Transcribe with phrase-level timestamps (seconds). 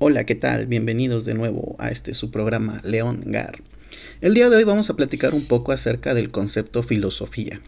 [0.00, 0.66] Hola, ¿qué tal?
[0.66, 3.58] Bienvenidos de nuevo a este su programa León Gar.
[4.20, 7.60] El día de hoy vamos a platicar un poco acerca del concepto filosofía.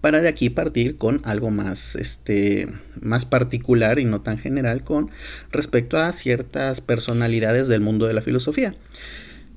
[0.00, 2.66] Para de aquí partir con algo más, este,
[3.00, 5.12] más particular y no tan general con
[5.52, 8.74] respecto a ciertas personalidades del mundo de la filosofía.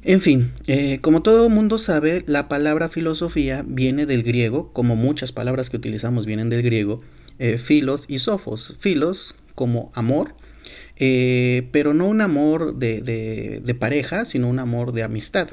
[0.04, 5.32] En fin, eh, como todo mundo sabe, la palabra filosofía viene del griego, como muchas
[5.32, 7.02] palabras que utilizamos vienen del griego,
[7.40, 8.76] eh, filos y sofos.
[8.80, 10.36] Filos como amor
[10.98, 15.50] eh, pero no un amor de, pareja, sino un amor de amistad.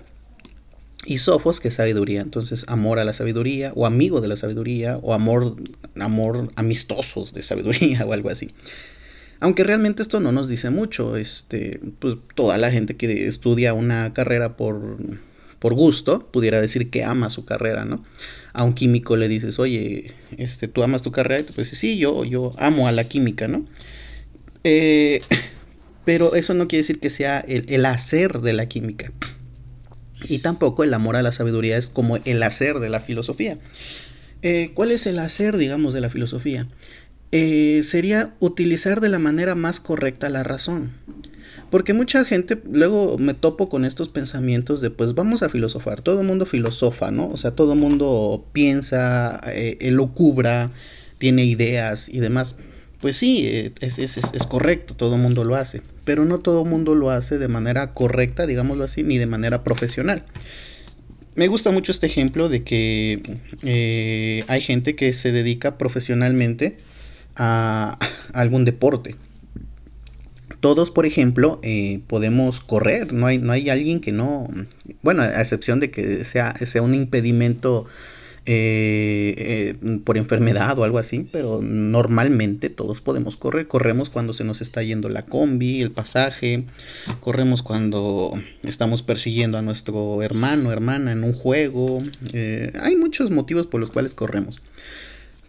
[1.04, 4.98] Y sofos, que es sabiduría, entonces amor a la sabiduría, o amigo de la sabiduría,
[4.98, 5.56] o amor,
[5.98, 8.54] amor amistosos de sabiduría, o algo así.
[9.40, 14.12] Aunque realmente esto no nos dice mucho, este, pues toda la gente que estudia una
[14.12, 14.96] carrera por,
[15.58, 18.04] por gusto pudiera decir que ama su carrera, ¿no?
[18.52, 21.98] A un químico le dices, oye, este, tú amas tu carrera, y te dice, sí,
[21.98, 23.66] yo, yo amo a la química, ¿no?
[24.64, 25.22] Eh,
[26.04, 29.12] pero eso no quiere decir que sea el, hacer de la química.
[30.28, 33.58] Y tampoco el amor a la sabiduría es como el hacer de la filosofía.
[34.42, 36.68] Eh, ¿Cuál es el hacer, digamos, de la filosofía?
[37.32, 40.92] Eh, sería utilizar de la manera más correcta la razón.
[41.70, 46.20] Porque mucha gente, luego me topo con estos pensamientos de pues vamos a filosofar, todo
[46.20, 47.30] el mundo filosofa, ¿no?
[47.30, 50.70] O sea, todo el mundo piensa, eh, cubra
[51.18, 52.54] tiene ideas y demás
[53.02, 56.94] pues sí, eh, es, correcto, todo el mundo lo hace, pero no todo el mundo
[56.94, 60.22] lo hace de manera correcta, digámoslo así, ni de manera profesional.
[61.34, 66.78] Me gusta mucho este ejemplo de que eh, hay gente que se dedica profesionalmente
[67.34, 67.98] a,
[68.32, 69.16] algún deporte.
[70.60, 74.48] Todos, por ejemplo, eh, podemos correr, no hay, no hay alguien que no,
[75.02, 77.86] bueno, a excepción de que sea, sea un impedimento
[78.44, 79.34] eh,
[79.84, 83.68] eh, por enfermedad o algo así, pero normalmente todos podemos correr.
[83.68, 86.64] Corremos cuando se nos está yendo la combi, el pasaje,
[87.20, 88.32] corremos cuando
[88.64, 91.98] estamos persiguiendo a nuestro hermano, hermana en un juego.
[92.32, 94.60] Eh, hay muchos motivos por los cuales corremos.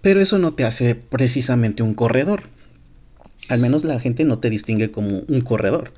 [0.01, 2.43] Pero eso no te hace precisamente un corredor.
[3.49, 5.91] Al menos la gente no te distingue como un corredor.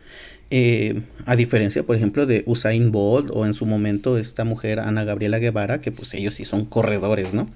[0.51, 5.03] Eh, a diferencia, por ejemplo, de Usain Bolt o en su momento esta mujer Ana
[5.03, 7.49] Gabriela Guevara, que pues ellos sí son corredores, ¿no?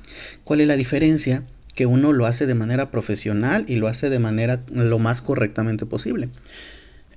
[0.43, 1.43] ¿Cuál es la diferencia?
[1.75, 5.85] Que uno lo hace de manera profesional y lo hace de manera lo más correctamente
[5.85, 6.29] posible.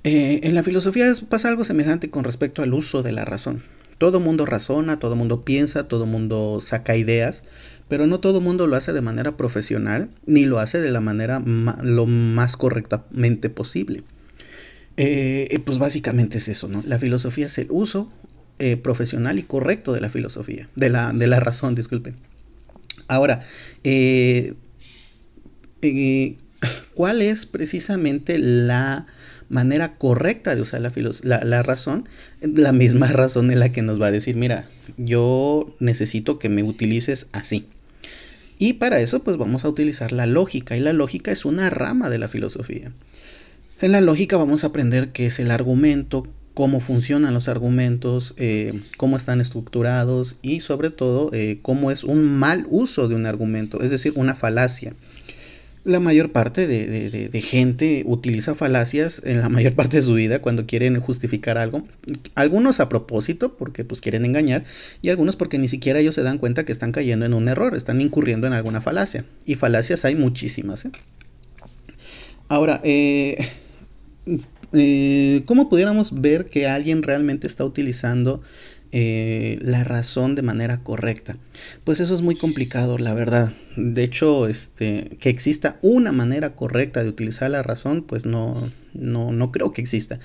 [0.03, 3.63] Eh, en la filosofía pasa algo semejante con respecto al uso de la razón.
[3.97, 7.41] Todo mundo razona, todo mundo piensa, todo mundo saca ideas,
[7.87, 11.41] pero no todo mundo lo hace de manera profesional ni lo hace de la manera
[11.45, 14.03] lo más correctamente posible.
[14.97, 16.83] Eh, pues básicamente es eso, ¿no?
[16.85, 18.11] La filosofía es el uso
[18.59, 22.15] eh, profesional y correcto de la filosofía, de la, de la razón, disculpen.
[23.07, 23.45] Ahora,
[23.83, 24.53] eh,
[26.93, 29.07] ¿cuál es precisamente la
[29.49, 30.91] manera correcta de usar la,
[31.23, 32.07] la, la, razón?
[32.41, 36.63] La misma razón en la que nos va a decir, mira, yo necesito que me
[36.63, 37.65] utilices así.
[38.59, 42.09] Y para eso, pues vamos a utilizar la lógica, y la lógica es una rama
[42.09, 42.91] de la filosofía.
[43.83, 48.81] En la lógica vamos a aprender qué es el argumento, cómo funcionan los argumentos, eh,
[48.95, 53.81] cómo están estructurados y sobre todo eh, cómo es un mal uso de un argumento,
[53.81, 54.93] es decir, una falacia.
[55.83, 60.65] La mayor parte de, gente utiliza falacias en la mayor parte de su vida cuando
[60.65, 61.85] quieren justificar algo.
[62.35, 64.63] Algunos a propósito porque pues quieren engañar
[65.01, 67.75] y algunos porque ni siquiera ellos se dan cuenta que están cayendo en un error,
[67.75, 69.25] están incurriendo en alguna falacia.
[69.45, 70.85] Y falacias hay muchísimas.
[70.85, 70.91] ¿eh?
[72.47, 73.49] Ahora, eh,
[74.73, 78.41] eh, ¿cómo pudiéramos ver que alguien realmente está utilizando
[78.91, 81.37] eh, la razón de manera correcta?
[81.83, 83.53] Pues eso es muy complicado, la verdad.
[83.75, 89.31] De hecho, este, que exista una manera correcta de utilizar la razón, pues no, no,
[89.31, 90.19] no creo que exista.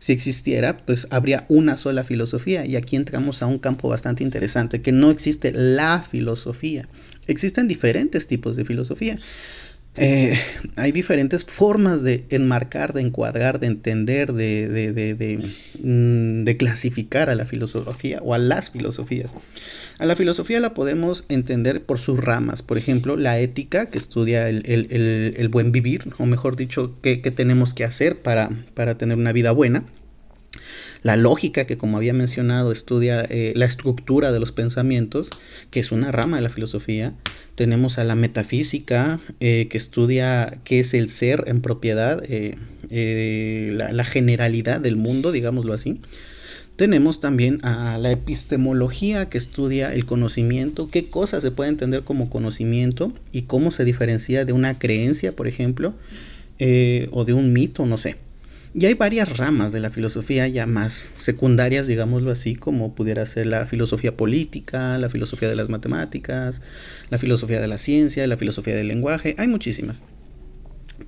[0.00, 2.64] Si existiera, pues habría una sola filosofía.
[2.64, 6.88] Y aquí entramos a un campo bastante interesante, que no existe la filosofía.
[7.26, 9.18] Existen diferentes tipos de filosofía.
[10.00, 10.38] Eh,
[10.76, 15.38] hay diferentes formas de enmarcar, de encuadrar, de entender, de, de, de,
[15.82, 19.32] mm, de, clasificar a la filosofía o a las filosofías.
[19.98, 24.48] A la filosofía la podemos entender por sus ramas, por ejemplo, la ética, que estudia
[24.48, 29.84] el, buen vivir, o mejor dicho, qué, tenemos que hacer para tener una vida buena
[31.02, 35.30] la lógica, que como había mencionado estudia eh, la estructura de los pensamientos,
[35.70, 37.14] que es una rama de la filosofía.
[37.54, 42.56] Tenemos a la metafísica, eh, que estudia qué es el ser en propiedad, eh,
[43.72, 46.00] la, generalidad del mundo, digámoslo así.
[46.76, 52.30] Tenemos también a la epistemología que estudia el conocimiento, qué cosas se puede entender como
[52.30, 55.94] conocimiento y cómo se diferencia de una creencia, por ejemplo,
[56.60, 58.16] o de un mito, no sé.
[58.74, 63.46] Y hay varias ramas de la filosofía ya más secundarias, digámoslo así, como pudiera ser
[63.46, 66.60] la filosofía política, la filosofía de las matemáticas,
[67.08, 70.02] la filosofía de la ciencia, la filosofía del lenguaje, hay muchísimas.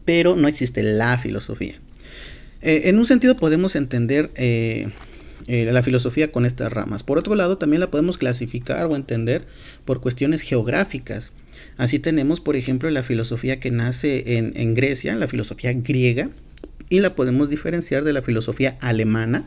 [0.04, 1.74] Pero no existe la filosofía.
[2.62, 4.88] Eh, en un sentido podemos entender eh,
[5.46, 7.02] eh, la filosofía con estas ramas.
[7.02, 9.46] Por otro lado, también la podemos clasificar o entender
[9.84, 11.32] por cuestiones geográficas.
[11.76, 16.30] Así tenemos, por ejemplo, la filosofía que nace en, en Grecia, la filosofía griega,
[16.90, 19.44] y la podemos diferenciar de la filosofía alemana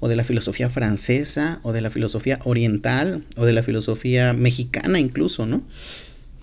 [0.00, 4.98] o de la filosofía francesa o de la filosofía oriental o de la filosofía mexicana
[4.98, 5.62] incluso, ¿no?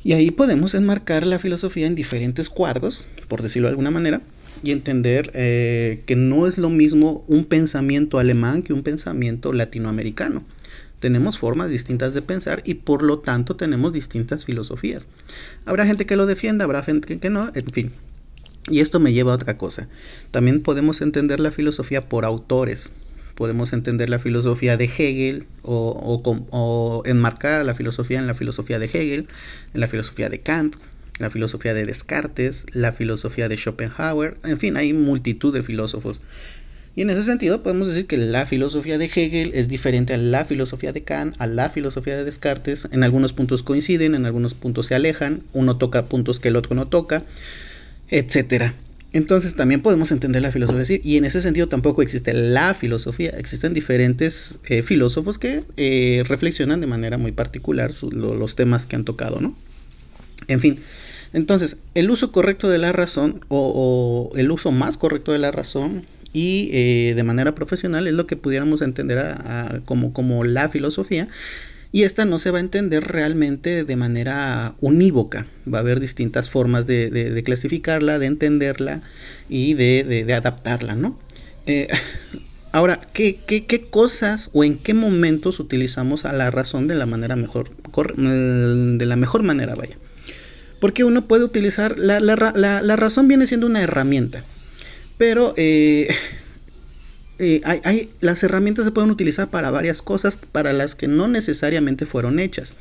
[0.04, 4.22] Y ahí podemos enmarcar la filosofía en diferentes cuadros, por decirlo de alguna manera,
[4.63, 10.44] y entender eh, que no es lo mismo un pensamiento alemán que un pensamiento latinoamericano.
[11.00, 15.07] Tenemos formas distintas de pensar y por lo tanto tenemos distintas filosofías.
[15.66, 17.92] Habrá gente que lo defienda, habrá gente que no, en fin,
[18.69, 19.88] y esto me lleva a otra cosa.
[20.31, 22.92] También podemos entender la filosofía por autores.
[23.36, 29.28] Podemos entender la filosofía de Hegel o, enmarcar la filosofía en la filosofía de Hegel,
[29.74, 30.75] en la filosofía de Kant,
[31.18, 36.22] la filosofía de Descartes, la filosofía de Schopenhauer, en fin, hay multitud de filósofos.
[36.96, 40.44] Y en ese sentido podemos decir que la filosofía de Hegel es diferente a la
[40.44, 42.88] filosofía de Kant, a la filosofía de Descartes.
[42.92, 46.75] En algunos puntos coinciden, en algunos puntos se alejan, uno toca puntos que el otro
[46.75, 47.24] no toca
[48.12, 48.75] etcétera.
[49.13, 53.74] Entonces también podemos entender la filosofía y en ese sentido tampoco existe la filosofía, existen
[53.74, 59.42] diferentes eh, filósofos que eh, reflexionan de manera muy particular los temas que han tocado,
[59.42, 59.54] ¿no?
[60.48, 60.80] En fin,
[61.34, 66.04] entonces el uso correcto de la razón o, el uso más correcto de la razón
[66.31, 69.36] y eh, de manera profesional es lo que pudiéramos entender
[69.84, 71.28] como, como la filosofía
[71.92, 75.48] y esta no se va a entender realmente de manera unívoca.
[75.72, 79.02] Va a haber distintas formas de, clasificarla, de entenderla
[79.50, 81.20] y de, adaptarla, ¿no?
[81.66, 81.90] Eh,
[82.72, 87.36] ahora, ¿qué, ¿qué, cosas o en qué momentos utilizamos a la razón de la manera
[87.36, 89.98] mejor, mm, de la mejor manera, vaya?
[90.80, 94.46] Porque uno puede utilizar, la, la razón viene siendo una herramienta,
[95.18, 96.08] pero eh,
[97.39, 102.06] eh, hay, las herramientas se pueden utilizar para varias cosas para las que no necesariamente
[102.06, 102.75] fueron hechas.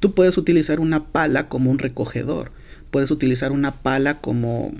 [0.00, 2.52] Tú puedes utilizar una pala como un recogedor,
[2.90, 4.72] puedes utilizar una pala como,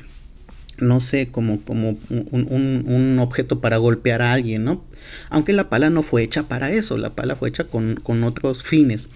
[0.78, 4.84] no sé, como, como un, objeto para golpear a alguien, ¿no?
[5.30, 8.62] Aunque la pala no fue hecha para eso, la pala fue hecha con, con otros
[8.62, 9.08] fines.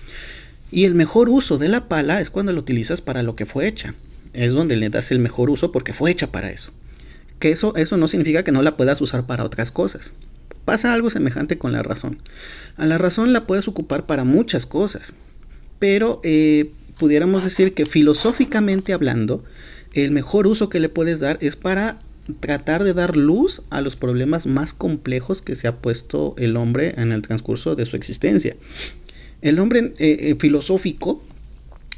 [0.72, 3.68] Y el mejor uso de la pala es cuando la utilizas para lo que fue
[3.68, 3.94] hecha.
[4.32, 6.72] Es donde le das el mejor uso porque fue hecha para eso
[7.42, 10.12] que eso, eso no significa que no la puedas usar para otras cosas.
[10.64, 12.18] Pasa algo semejante con la razón.
[12.76, 15.12] A la razón la puedes ocupar para muchas cosas,
[15.80, 19.42] pero eh, pudiéramos decir que filosóficamente hablando,
[19.92, 21.98] el mejor uso que le puedes dar es para
[22.38, 26.94] tratar de dar luz a los problemas más complejos que se ha puesto el hombre
[26.96, 28.54] en el transcurso de su existencia.
[29.40, 31.20] El hombre eh, eh, filosófico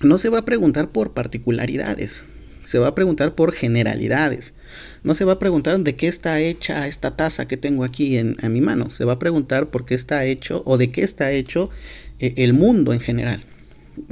[0.01, 2.25] no se va a preguntar por particularidades,
[2.65, 4.55] se va a preguntar por generalidades.
[5.03, 8.37] No se va a preguntar de qué está hecha esta taza que tengo aquí en,
[8.51, 8.91] mi mano.
[8.91, 11.71] Se va a preguntar por qué está hecho o de qué está hecho
[12.19, 13.45] eh, el mundo en general.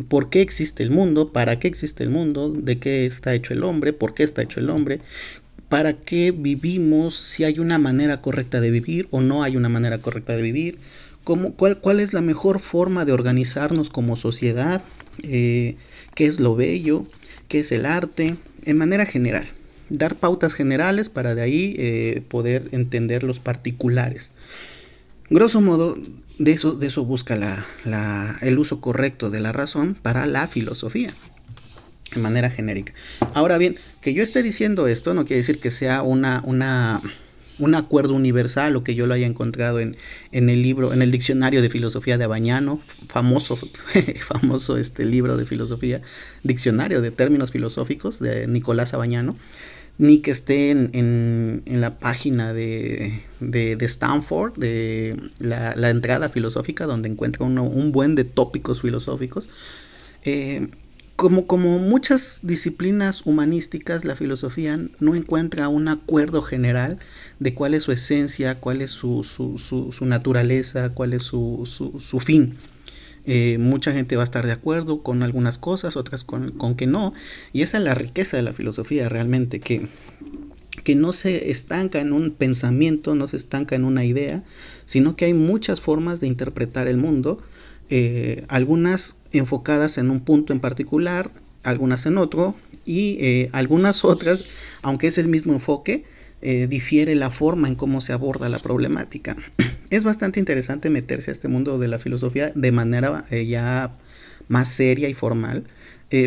[0.09, 1.33] ¿Por qué existe el mundo?
[1.33, 2.51] ¿Para qué existe el mundo?
[2.51, 3.93] ¿De qué está hecho el hombre?
[3.93, 5.01] ¿Por qué está hecho el hombre?
[5.69, 7.17] ¿Para qué vivimos?
[7.17, 10.79] Si hay una manera correcta de vivir o no hay una manera correcta de vivir.
[11.25, 14.85] ¿Cómo, cuál, ¿Cuál es la mejor forma de organizarnos como sociedad?
[15.23, 15.77] Eh,
[16.15, 17.07] ¿Qué es lo bello?
[17.53, 18.39] ¿Qué es el arte?
[18.65, 19.45] En manera general
[19.91, 24.31] dar pautas generales para de ahí eh, poder entender los particulares.
[25.29, 25.99] Grosso modo,
[26.39, 31.15] de eso, de eso busca la, el uso correcto de la razón para la filosofía,
[32.15, 32.95] de manera genérica.
[33.35, 37.03] Ahora bien, que yo esté diciendo esto no quiere decir que sea una, una,
[37.59, 39.97] un acuerdo universal o que yo lo haya encontrado en,
[40.33, 43.59] en el libro, en el diccionario de filosofía de Abañano, famoso,
[44.21, 46.03] famoso este libro de filosofía,
[46.43, 49.37] diccionario de términos filosóficos de Nicolás Abañano
[49.99, 57.45] ni que esté en, la página de, de, Stanford, de la, entrada filosófica, donde encuentra
[57.45, 59.51] un buen de tópicos filosóficos.
[60.25, 60.69] Eh,
[61.23, 66.99] como, como muchas disciplinas humanísticas, la filosofía no encuentra un acuerdo general
[67.39, 72.57] de cuál es su esencia, cuál es su, su, naturaleza, cuál es su, fin.
[73.25, 77.15] Eh, mucha gente va a estar de acuerdo con algunas cosas, otras con, que no.
[77.53, 79.87] Y esa es la riqueza de la filosofía realmente, que,
[80.83, 84.43] que no se estanca en un pensamiento, no se estanca en una idea,
[84.87, 87.41] sino que hay muchas formas de interpretar el mundo,
[87.95, 91.31] eh, algunas enfocadas en un punto en particular,
[91.63, 92.55] algunas en otro,
[92.87, 94.47] y eh, algunas otras,
[94.81, 96.07] aunque es el mismo enfoque,
[96.41, 99.37] eh, difiere la forma en cómo se aborda la problemática.
[99.91, 103.93] Es bastante interesante meterse a este mundo de la filosofía de manera ya
[104.49, 105.65] más seria y formal,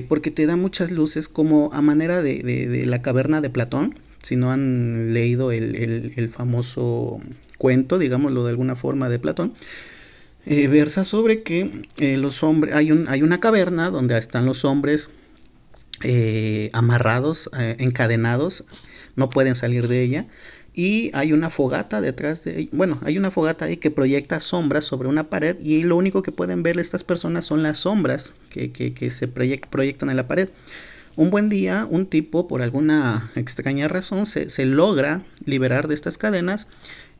[0.07, 4.51] porque te da muchas luces como a manera de, la caverna de Platón, si no
[4.51, 7.19] han leído el, famoso
[7.57, 9.53] cuento, digámoslo de alguna forma, de Platón,
[10.45, 15.09] versa sobre que los hombres, hay, un, hay una caverna donde están los hombres
[16.73, 18.65] amarrados, encadenados,
[19.15, 20.27] no pueden salir de ella.
[20.77, 25.07] Y hay una fogata detrás de, bueno, hay una fogata ahí que proyecta sombras sobre
[25.07, 29.09] una pared y lo único que pueden ver estas personas son las sombras que, que,
[29.09, 30.49] se proyectan en la pared.
[31.15, 36.17] Un buen día, un tipo, por alguna extraña razón, se, se logra liberar de estas
[36.17, 36.67] cadenas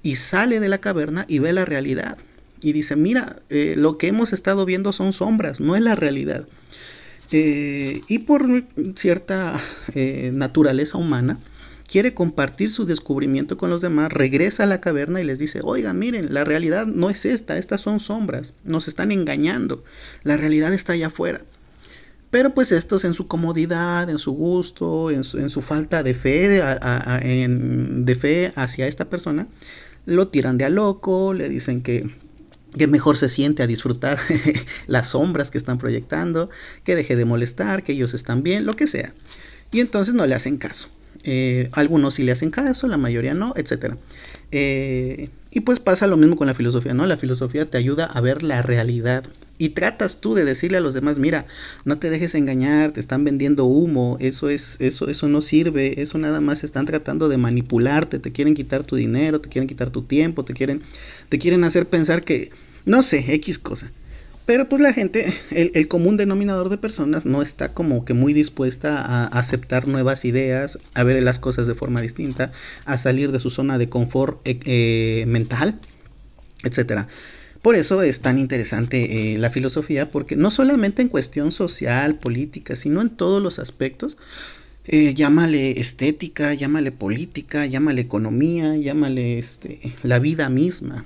[0.03, 2.17] y sale de la caverna y ve la realidad.
[2.61, 6.47] Y dice, mira, eh, lo que hemos estado viendo son sombras, no es la realidad.
[7.31, 8.63] Eh, y por
[8.95, 9.59] cierta
[9.93, 11.39] eh, naturaleza humana,
[11.87, 15.99] quiere compartir su descubrimiento con los demás, regresa a la caverna y les dice, oigan,
[15.99, 19.83] miren, la realidad no es esta, estas son sombras, nos están engañando,
[20.23, 21.41] la realidad está allá afuera.
[22.31, 28.15] Pero pues estos en su comodidad, en su gusto, en su, falta de fe, de
[28.15, 29.47] fe hacia esta persona,
[30.05, 32.09] lo tiran de a loco, le dicen que,
[32.77, 34.19] que mejor se siente a disfrutar
[34.87, 36.49] las sombras que están proyectando,
[36.83, 39.13] que deje de molestar, que ellos están bien, lo que sea.
[39.71, 40.89] Y entonces no le hacen caso.
[41.23, 43.95] Eh, algunos sí le hacen caso, la mayoría no, etc.
[44.51, 47.05] Eh, y pues pasa lo mismo con la filosofía, ¿no?
[47.07, 49.23] La filosofía te ayuda a ver la realidad.
[49.57, 51.45] Y tratas tú de decirle a los demás, mira,
[51.85, 56.17] no te dejes engañar, te están vendiendo humo, eso es, eso, eso no sirve, eso
[56.17, 60.01] nada más están tratando de manipularte, te quieren quitar tu dinero, te quieren quitar tu
[60.01, 60.83] tiempo, te quieren,
[61.29, 62.51] te quieren hacer pensar que,
[62.85, 63.91] no sé, X cosa.
[64.45, 69.01] Pero pues la gente, el, común denominador de personas no está como que muy dispuesta
[69.01, 72.51] a aceptar nuevas ideas, a ver las cosas de forma distinta,
[72.85, 75.79] a salir de su zona de confort eh, eh, mental,
[76.63, 77.07] etcétera.
[77.63, 82.75] Por eso es tan interesante eh, la filosofía, porque no solamente en cuestión social, política,
[82.75, 84.17] sino en todos los aspectos,
[84.87, 91.05] llámale estética, llámale política, llámale economía, llámale este, la vida misma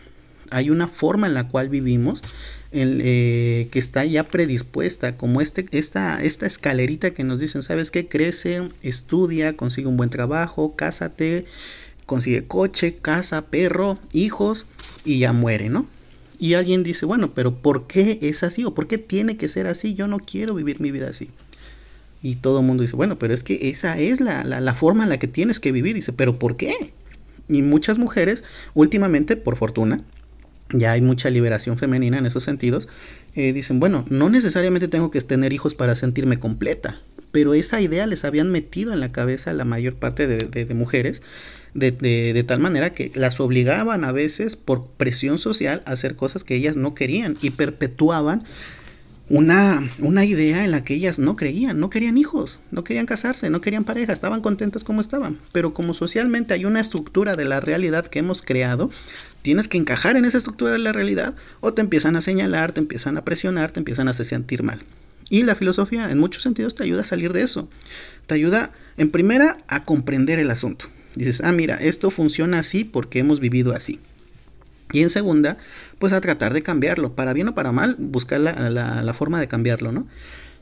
[0.52, 2.24] hay una forma en la cual vivimos
[2.72, 8.08] eh, que está ya predispuesta, como este, esta, escalerita que nos dicen, ¿sabes qué?
[8.08, 11.46] Crece, estudia, consigue un buen trabajo, cásate,
[12.06, 14.68] consigue coche, casa, perro, hijos
[15.04, 15.88] y ya muere, ¿no?
[16.38, 18.64] Y alguien dice, bueno, pero ¿por qué es así?
[18.66, 19.96] ¿O por qué tiene que ser así?
[19.96, 21.30] Yo no quiero vivir mi vida así.
[22.22, 25.20] Y todo el mundo dice, bueno, pero es que esa es la forma en la
[25.20, 25.96] que tienes que vivir.
[25.96, 26.94] dice, pero ¿por qué?
[27.50, 28.44] Y muchas mujeres,
[28.76, 30.04] últimamente, por fortuna,
[30.72, 32.88] ya hay mucha liberación femenina en esos sentidos,
[33.36, 37.00] eh, dicen, bueno, no necesariamente tengo que tener hijos para sentirme completa,
[37.32, 41.22] pero esa idea les habían metido en la cabeza a la mayor parte de, mujeres,
[41.74, 46.44] de, de, tal manera que las obligaban a veces por presión social a hacer cosas
[46.44, 48.46] que ellas no querían y perpetuaban
[49.30, 53.50] una, una idea en la que ellas no creían, no querían hijos, no querían casarse,
[53.50, 55.38] no querían pareja, estaban contentas como estaban.
[55.52, 58.90] Pero como socialmente hay una estructura de la realidad que hemos creado,
[59.44, 62.80] tienes que encajar en esa estructura de la realidad o te empiezan a señalar, te
[62.80, 64.80] empiezan a presionar, te empiezan a hacer sentir mal.
[65.30, 67.70] Y la filosofía en muchos sentidos te ayuda a salir de eso.
[68.26, 70.86] Te ayuda, en primera, a comprender el asunto.
[71.16, 74.00] Dices, ah, mira, esto funciona así porque hemos vivido así.
[74.92, 75.58] Y en segunda,
[76.00, 79.92] pues a tratar de cambiarlo, para bien o para mal, buscar la, forma de cambiarlo,
[79.92, 80.08] ¿no?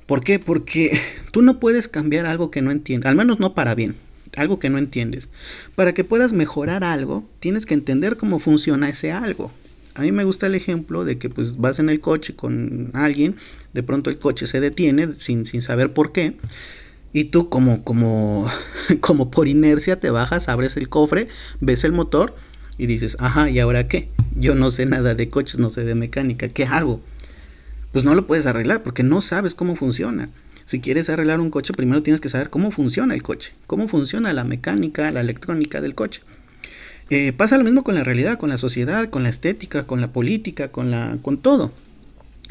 [0.06, 0.40] ¿Por qué?
[0.40, 1.00] Porque
[1.32, 3.96] tú no puedes cambiar algo que no entiendes, al menos no para bien,
[4.36, 5.30] algo que no entiendes.
[5.76, 9.52] Para que puedas mejorar algo, tienes que entender cómo funciona ese algo.
[9.96, 13.38] A mí me gusta el ejemplo de que pues vas en el coche con alguien,
[13.74, 16.38] de pronto el coche se detiene sin, sin saber por qué,
[17.14, 18.48] y tú como, como,
[19.00, 21.30] como por inercia te bajas, abres el cofre,
[21.62, 22.36] ves el motor
[22.78, 24.10] y dices, ajá, ¿y ahora qué?
[24.40, 27.02] Yo no sé nada de coches, no sé de mecánica, ¿qué hago?
[27.92, 30.30] Pues no lo puedes arreglar porque no sabes cómo funciona.
[30.66, 34.34] Si quieres arreglar un coche, primero tienes que saber cómo funciona el coche, cómo funciona
[34.34, 36.22] la mecánica, la electrónica del coche.
[37.10, 40.12] Eh, pasa lo mismo con la realidad, con la sociedad, con la estética, con la
[40.12, 41.72] política, con, la, con todo.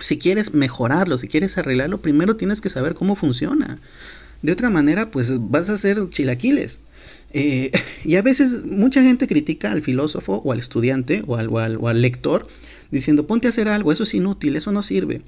[0.00, 3.78] Si quieres mejorarlo, si quieres arreglarlo, primero tienes que saber cómo funciona.
[4.42, 6.80] De otra manera, pues vas a hacer chilaquiles.
[7.38, 7.70] Eh,
[8.04, 12.48] y a veces mucha gente critica al filósofo o al estudiante o al, lector
[12.90, 15.20] diciendo ponte a hacer algo, eso es inútil, eso no sirve.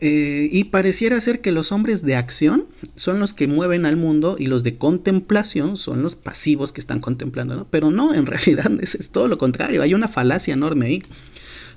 [0.00, 4.36] Eh, y pareciera ser que los hombres de acción son los que mueven al mundo
[4.38, 7.66] y los de contemplación son los pasivos que están contemplando, ¿no?
[7.68, 11.02] Pero no, en realidad es, es todo lo contrario, hay una falacia enorme ahí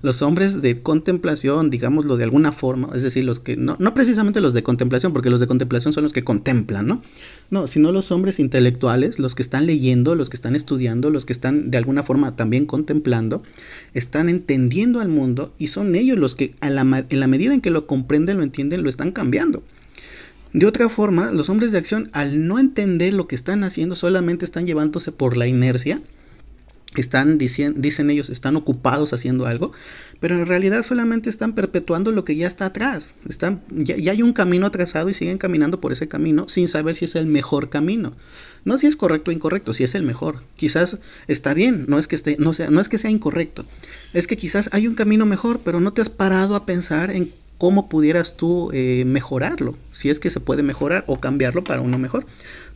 [0.04, 4.42] los hombres de contemplación, digámoslo de alguna forma, es decir, los que, no, no precisamente
[4.42, 7.02] los de contemplación, porque los de contemplación son los que contemplan, ¿no?
[7.50, 11.32] no, sino los hombres intelectuales, los que están leyendo, los que están estudiando, los que
[11.32, 13.44] están de alguna forma también contemplando,
[13.94, 17.88] están entendiendo al mundo y son ellos los que en la medida en que lo
[17.88, 19.64] comprenden, lo entienden, lo están cambiando.
[20.52, 24.44] De otra forma, los hombres de acción, al no entender lo que están haciendo, solamente
[24.44, 26.02] están llevándose por la inercia
[27.02, 29.72] están dicen, dicen ellos están ocupados haciendo algo
[30.24, 33.14] pero en realidad solamente están perpetuando lo que ya está atrás.
[33.28, 37.04] Están ya, hay un camino trazado y siguen caminando por ese camino sin saber si
[37.04, 38.14] es el mejor camino.
[38.64, 40.44] No si es correcto o incorrecto si es el mejor.
[40.56, 43.66] Quizás está bien no es que esté no sea no es que sea incorrecto.
[44.14, 47.34] Es que quizás hay un camino mejor pero no te has parado a pensar en
[47.64, 51.98] cómo pudieras tú eh, mejorarlo si es que se puede mejorar o cambiarlo para uno
[51.98, 52.26] mejor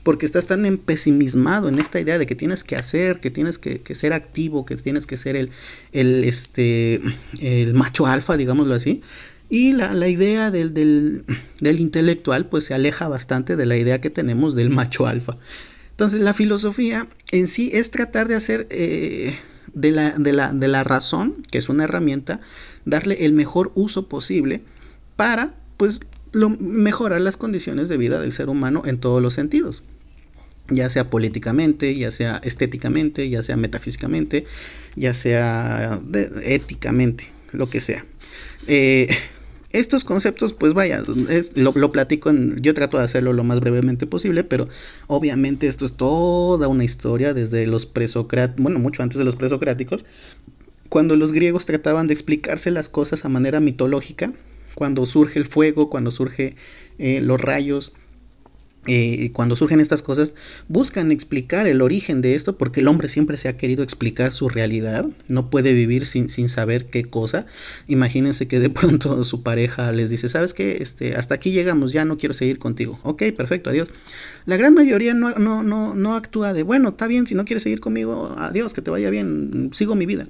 [0.03, 3.81] porque estás tan empesimismado en esta idea de que tienes que hacer, que tienes que,
[3.95, 5.49] ser activo, que tienes que ser el,
[5.91, 7.01] el, este,
[7.41, 9.01] el macho alfa, digámoslo así.
[9.49, 11.25] Y la, idea del, del,
[11.59, 15.35] del, intelectual pues se aleja bastante de la idea que tenemos del macho alfa.
[15.91, 19.37] Entonces la filosofía en sí es tratar de hacer eh,
[19.73, 22.39] de, la, de, la, de la razón, que es una herramienta,
[22.85, 24.61] darle el mejor uso posible
[25.17, 25.99] para pues
[26.31, 29.83] lo, mejorar las condiciones de vida del ser humano en todos los sentidos
[30.69, 34.45] ya sea políticamente, ya sea estéticamente, ya sea metafísicamente,
[34.95, 36.01] ya sea
[36.43, 38.05] éticamente, lo que sea.
[38.67, 39.07] Eh,
[39.71, 41.03] estos conceptos, pues vaya,
[41.55, 44.67] lo, platico, en, yo trato de hacerlo lo más brevemente posible, pero
[45.07, 50.05] obviamente esto es toda una historia desde los presocráticos, bueno, mucho antes de los presocráticos,
[50.89, 54.31] cuando los griegos trataban de explicarse las cosas a manera mitológica,
[54.77, 56.55] cuando surge el fuego, cuando surge
[56.99, 57.93] eh, los rayos,
[58.85, 60.35] eh, cuando surgen estas cosas,
[60.67, 64.49] buscan explicar el origen de esto porque el hombre siempre se ha querido explicar su
[64.49, 67.47] realidad, no puede vivir sin, sin saber qué cosa.
[67.87, 70.77] Imagínense que de pronto su pareja les dice, ¿sabes qué?
[70.79, 72.99] Este, hasta aquí llegamos, ya no quiero seguir contigo.
[73.01, 73.89] Ok, perfecto, adiós.
[74.45, 77.63] La gran mayoría no, no, no, no actúa de, bueno, está bien, si no quieres
[77.63, 80.27] seguir conmigo, adiós, que te vaya bien, sigo mi vida.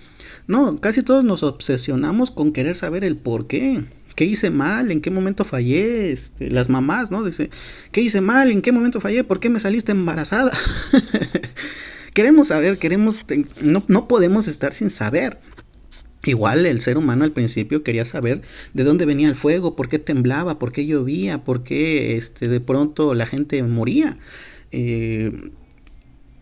[0.48, 3.84] No, casi todos nos obsesionamos con querer saber el por qué.
[4.18, 4.90] ¿Qué hice mal?
[4.90, 6.12] ¿En qué momento fallé?
[6.12, 7.24] Este, las mamás, ¿no?
[7.24, 7.52] Dice,
[7.92, 8.50] ¿qué hice mal?
[8.50, 9.24] ¿En qué momento fallé?
[9.24, 10.58] ¿Por qué me saliste embarazada?
[12.16, 13.24] queremos saber, queremos,
[13.62, 15.38] no, no podemos estar sin saber.
[16.26, 18.42] Igual el ser humano al principio quería saber
[18.74, 22.60] de dónde venía el fuego, por qué temblaba, por qué llovía, por qué este, de
[22.60, 24.18] pronto la gente moría.
[24.72, 25.52] Eh,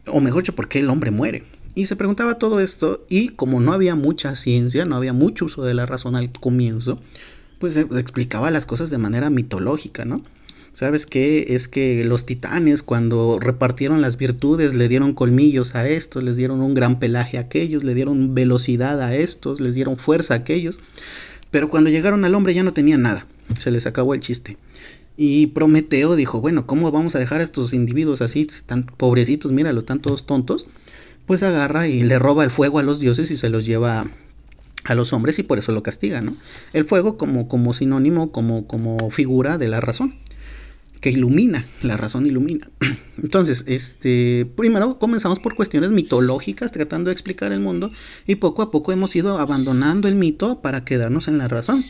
[0.08, 1.44] o mejor dicho, por qué el hombre muere.
[1.76, 5.66] Y se preguntaba todo esto y como no había mucha ciencia, no había mucho uso
[5.66, 7.02] de la razón al comienzo,
[7.74, 10.24] pues explicaba las cosas de manera mitológica, ¿no?
[10.74, 11.46] ¿Sabes qué?
[11.56, 16.60] Es que los titanes cuando repartieron las virtudes le dieron colmillos a estos, les dieron
[16.60, 20.80] un gran pelaje a aquellos, le dieron velocidad a estos, les dieron fuerza a aquellos,
[21.50, 23.26] pero cuando llegaron al hombre ya no tenían nada,
[23.58, 24.58] se les acabó el chiste.
[25.16, 29.80] Y Prometeo dijo, bueno, ¿cómo vamos a dejar a estos individuos así, tan pobrecitos, míralo,
[29.80, 30.68] están todos tontos?
[31.26, 34.08] Pues agarra y le roba el fuego a los dioses y se los lleva
[34.86, 36.38] a los hombres y por eso lo castiga, ¿no?
[36.72, 40.16] El fuego como, como sinónimo, como, como figura de la razón,
[41.02, 42.70] que ilumina, la razón ilumina.
[43.22, 47.92] Entonces, este, primero comenzamos por cuestiones mitológicas, tratando de explicar el mundo,
[48.28, 51.84] y poco a poco hemos ido abandonando el mito para quedarnos en la razón.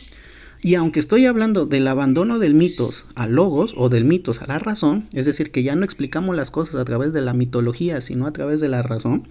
[0.62, 4.58] Y aunque estoy hablando del abandono del mitos a logos o del mitos a la
[4.58, 8.26] razón, es decir, que ya no explicamos las cosas a través de la mitología, sino
[8.26, 9.28] a través de la razón,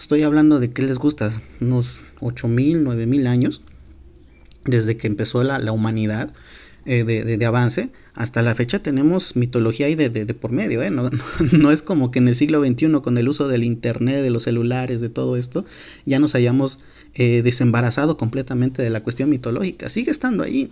[0.00, 3.62] Estoy hablando de que les gusta, unos 8000, 9000 años,
[4.64, 6.32] desde que empezó la, la humanidad
[6.86, 10.90] eh, de, de, avance, hasta la fecha tenemos mitología ahí de, de, por medio, ¿eh?
[10.90, 11.10] no,
[11.52, 14.44] no, es como que en el siglo XXI, con el uso del Internet, de los
[14.44, 15.66] celulares, de todo esto,
[16.06, 16.80] ya nos hayamos
[17.14, 19.90] eh, desembarazado completamente de la cuestión mitológica.
[19.90, 20.70] Sigue estando ahí.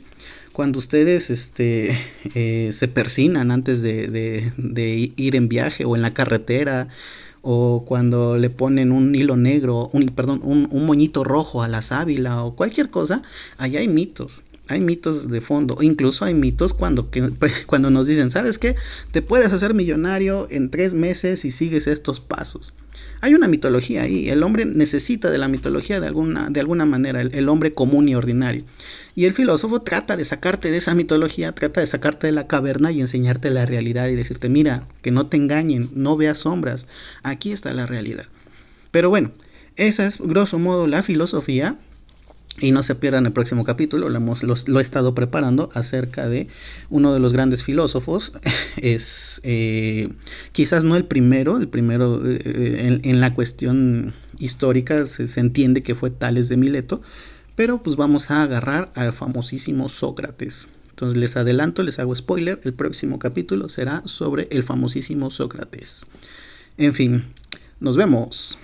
[0.52, 1.96] Cuando ustedes este,
[2.34, 4.08] eh, se persinan antes de,
[4.56, 6.88] de ir en viaje o en la carretera,
[7.42, 11.83] o cuando le ponen un hilo negro, un, perdón, un, un moñito rojo a la
[11.83, 13.22] sábila o cualquier cosa,
[13.57, 17.31] allá hay mitos hay mitos de fondo, incluso hay mitos cuando, que,
[17.66, 18.76] cuando nos dicen, ¿sabes qué?
[19.11, 22.74] Te puedes hacer millonario en tres meses si sigues estos pasos.
[23.20, 27.20] Hay una mitología ahí, el hombre necesita de la mitología de alguna, de alguna manera,
[27.20, 28.64] el, hombre común y ordinario.
[29.14, 32.92] Y el filósofo trata de sacarte de esa mitología, trata de sacarte de la caverna
[32.92, 36.87] y enseñarte la realidad y decirte, mira, que no te engañen, no veas sombras,
[37.22, 38.26] aquí está la realidad.
[38.90, 39.33] Pero bueno,
[39.76, 41.76] esa es grosso modo la filosofía
[42.61, 46.49] y no se pierdan el próximo capítulo, lo, hemos, he estado preparando acerca de
[46.90, 48.33] uno de los grandes filósofos.
[48.77, 50.11] Es eh,
[50.53, 55.97] quizás no el primero, el primero eh, en, la cuestión histórica se, se, entiende que
[55.97, 57.03] fue Tales de Mileto,
[57.57, 60.68] pero pues vamos a agarrar al famosísimo Sócrates.
[60.90, 66.05] Entonces les adelanto, les hago spoiler, el próximo capítulo será sobre el famosísimo Sócrates.
[66.77, 67.35] En fin,
[67.81, 68.59] nos vemos.